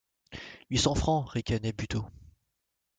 [0.71, 1.29] Huit cents francs!
[1.29, 2.03] ricanait Buteau.